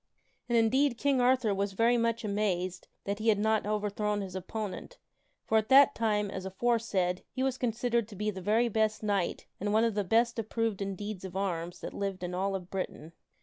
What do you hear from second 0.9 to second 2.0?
King Arthur was very